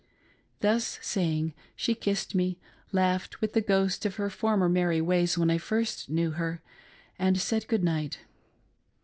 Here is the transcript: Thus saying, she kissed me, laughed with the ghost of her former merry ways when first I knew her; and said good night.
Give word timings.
Thus 0.61 0.97
saying, 1.03 1.53
she 1.75 1.93
kissed 1.93 2.33
me, 2.33 2.57
laughed 2.91 3.39
with 3.39 3.53
the 3.53 3.61
ghost 3.61 4.03
of 4.03 4.15
her 4.15 4.31
former 4.31 4.67
merry 4.67 4.99
ways 4.99 5.37
when 5.37 5.55
first 5.59 6.07
I 6.09 6.13
knew 6.13 6.31
her; 6.31 6.63
and 7.19 7.39
said 7.39 7.67
good 7.67 7.83
night. 7.83 8.17